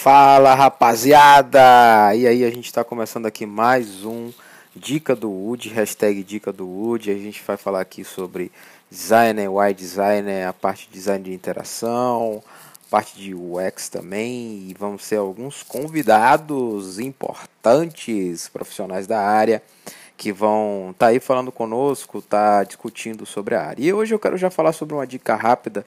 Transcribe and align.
Fala 0.00 0.54
rapaziada! 0.54 2.14
E 2.14 2.24
aí 2.24 2.44
a 2.44 2.50
gente 2.50 2.66
está 2.66 2.84
começando 2.84 3.26
aqui 3.26 3.44
mais 3.44 4.04
um 4.04 4.32
Dica 4.74 5.16
do 5.16 5.28
Wood, 5.28 5.70
hashtag 5.70 6.22
Dica 6.22 6.52
do 6.52 6.68
Wood. 6.68 7.10
A 7.10 7.14
gente 7.14 7.42
vai 7.44 7.56
falar 7.56 7.80
aqui 7.80 8.04
sobre 8.04 8.52
designer, 8.88 9.50
UI 9.50 9.74
designer, 9.74 10.46
a 10.46 10.52
parte 10.52 10.86
de 10.86 10.92
design 10.92 11.24
de 11.24 11.34
interação, 11.34 12.40
parte 12.88 13.18
de 13.18 13.34
UX 13.34 13.88
também. 13.88 14.68
E 14.68 14.76
vamos 14.78 15.04
ser 15.04 15.16
alguns 15.16 15.64
convidados 15.64 17.00
importantes, 17.00 18.46
profissionais 18.46 19.08
da 19.08 19.20
área, 19.20 19.60
que 20.18 20.32
vão 20.32 20.88
estar 20.90 21.06
tá 21.06 21.12
aí 21.12 21.20
falando 21.20 21.52
conosco, 21.52 22.20
tá 22.20 22.64
discutindo 22.64 23.24
sobre 23.24 23.54
a 23.54 23.62
área. 23.62 23.82
E 23.84 23.92
hoje 23.92 24.12
eu 24.12 24.18
quero 24.18 24.36
já 24.36 24.50
falar 24.50 24.72
sobre 24.72 24.94
uma 24.94 25.06
dica 25.06 25.36
rápida 25.36 25.86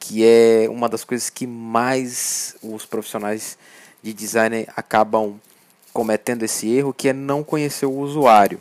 que 0.00 0.24
é 0.24 0.66
uma 0.68 0.88
das 0.88 1.04
coisas 1.04 1.30
que 1.30 1.46
mais 1.46 2.56
os 2.62 2.84
profissionais 2.84 3.56
de 4.02 4.12
design 4.12 4.66
acabam 4.76 5.40
cometendo 5.92 6.42
esse 6.42 6.68
erro, 6.68 6.92
que 6.92 7.08
é 7.08 7.12
não 7.12 7.42
conhecer 7.42 7.86
o 7.86 7.92
usuário. 7.92 8.60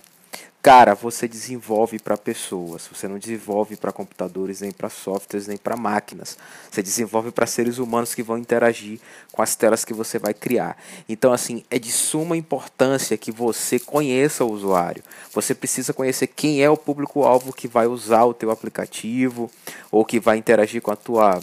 Cara, 0.61 0.93
você 0.95 1.29
desenvolve 1.29 1.97
para 1.97 2.17
pessoas, 2.17 2.89
você 2.91 3.07
não 3.07 3.17
desenvolve 3.17 3.77
para 3.77 3.93
computadores, 3.93 4.59
nem 4.59 4.71
para 4.71 4.89
softwares, 4.89 5.47
nem 5.47 5.55
para 5.55 5.77
máquinas. 5.77 6.37
Você 6.69 6.83
desenvolve 6.83 7.31
para 7.31 7.45
seres 7.45 7.77
humanos 7.77 8.13
que 8.13 8.23
vão 8.23 8.37
interagir 8.37 8.99
com 9.31 9.41
as 9.41 9.55
telas 9.55 9.85
que 9.85 9.93
você 9.93 10.19
vai 10.19 10.33
criar. 10.33 10.75
Então, 11.07 11.31
assim, 11.31 11.63
é 11.71 11.79
de 11.79 11.91
suma 11.91 12.35
importância 12.35 13.17
que 13.17 13.31
você 13.31 13.79
conheça 13.79 14.43
o 14.43 14.51
usuário. 14.51 15.03
Você 15.31 15.55
precisa 15.55 15.93
conhecer 15.93 16.27
quem 16.27 16.61
é 16.61 16.69
o 16.69 16.75
público-alvo 16.75 17.53
que 17.53 17.67
vai 17.67 17.87
usar 17.87 18.25
o 18.25 18.33
teu 18.33 18.51
aplicativo 18.51 19.49
ou 19.89 20.03
que 20.03 20.19
vai 20.19 20.37
interagir 20.37 20.81
com 20.81 20.91
a 20.91 20.95
tua 20.95 21.39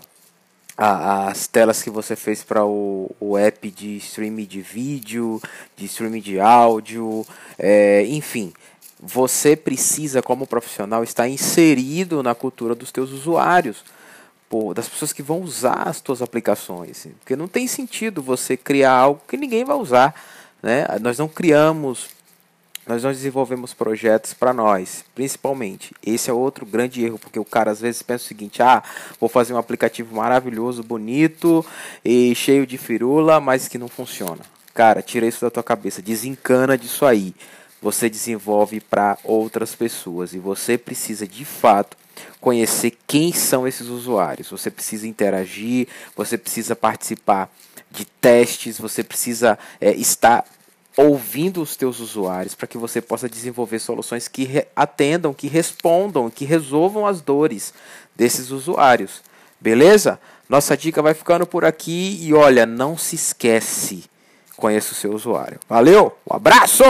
as 0.76 1.46
telas 1.46 1.80
que 1.84 1.88
você 1.88 2.16
fez 2.16 2.42
para 2.42 2.64
o, 2.64 3.08
o 3.20 3.38
app 3.38 3.70
de 3.70 3.96
streaming 3.98 4.44
de 4.44 4.60
vídeo, 4.60 5.40
de 5.76 5.84
streaming 5.84 6.20
de 6.20 6.40
áudio, 6.40 7.24
é, 7.56 8.04
enfim 8.06 8.52
você 9.06 9.54
precisa, 9.54 10.22
como 10.22 10.46
profissional, 10.46 11.04
estar 11.04 11.28
inserido 11.28 12.22
na 12.22 12.34
cultura 12.34 12.74
dos 12.74 12.90
teus 12.90 13.10
usuários, 13.10 13.84
das 14.74 14.88
pessoas 14.88 15.12
que 15.12 15.22
vão 15.22 15.40
usar 15.40 15.88
as 15.88 16.00
tuas 16.00 16.22
aplicações. 16.22 17.08
Porque 17.18 17.34
não 17.34 17.48
tem 17.48 17.66
sentido 17.66 18.22
você 18.22 18.56
criar 18.56 18.92
algo 18.92 19.20
que 19.26 19.36
ninguém 19.36 19.64
vai 19.64 19.76
usar. 19.76 20.14
Né? 20.62 20.86
Nós 21.00 21.18
não 21.18 21.26
criamos, 21.26 22.08
nós 22.86 23.02
não 23.02 23.10
desenvolvemos 23.10 23.74
projetos 23.74 24.32
para 24.32 24.52
nós, 24.52 25.04
principalmente. 25.12 25.92
Esse 26.06 26.30
é 26.30 26.32
outro 26.32 26.64
grande 26.64 27.04
erro, 27.04 27.18
porque 27.18 27.38
o 27.38 27.44
cara 27.44 27.72
às 27.72 27.80
vezes 27.80 28.00
pensa 28.00 28.24
o 28.24 28.28
seguinte: 28.28 28.62
ah, 28.62 28.80
vou 29.18 29.28
fazer 29.28 29.52
um 29.52 29.58
aplicativo 29.58 30.14
maravilhoso, 30.14 30.84
bonito 30.84 31.66
e 32.04 32.32
cheio 32.36 32.64
de 32.64 32.78
firula, 32.78 33.40
mas 33.40 33.66
que 33.66 33.76
não 33.76 33.88
funciona. 33.88 34.40
Cara, 34.72 35.02
tira 35.02 35.26
isso 35.26 35.40
da 35.40 35.50
tua 35.50 35.64
cabeça, 35.64 36.00
desencana 36.00 36.78
disso 36.78 37.04
aí 37.04 37.34
você 37.84 38.08
desenvolve 38.08 38.80
para 38.80 39.18
outras 39.22 39.74
pessoas 39.74 40.32
e 40.32 40.38
você 40.38 40.78
precisa 40.78 41.28
de 41.28 41.44
fato 41.44 41.98
conhecer 42.40 42.96
quem 43.06 43.30
são 43.30 43.68
esses 43.68 43.88
usuários. 43.88 44.48
Você 44.48 44.70
precisa 44.70 45.06
interagir, 45.06 45.86
você 46.16 46.38
precisa 46.38 46.74
participar 46.74 47.54
de 47.90 48.06
testes, 48.06 48.78
você 48.78 49.04
precisa 49.04 49.58
é, 49.78 49.90
estar 49.90 50.46
ouvindo 50.96 51.60
os 51.60 51.76
teus 51.76 52.00
usuários 52.00 52.54
para 52.54 52.66
que 52.66 52.78
você 52.78 53.02
possa 53.02 53.28
desenvolver 53.28 53.80
soluções 53.80 54.28
que 54.28 54.66
atendam, 54.74 55.34
que 55.34 55.46
respondam, 55.46 56.30
que 56.30 56.46
resolvam 56.46 57.06
as 57.06 57.20
dores 57.20 57.74
desses 58.16 58.50
usuários. 58.50 59.20
Beleza? 59.60 60.18
Nossa 60.48 60.74
dica 60.74 61.02
vai 61.02 61.12
ficando 61.12 61.46
por 61.46 61.66
aqui 61.66 62.18
e 62.22 62.32
olha, 62.32 62.64
não 62.64 62.96
se 62.96 63.14
esquece, 63.14 64.04
conheça 64.56 64.92
o 64.92 64.96
seu 64.96 65.12
usuário. 65.12 65.60
Valeu, 65.68 66.16
um 66.26 66.34
abraço! 66.34 66.82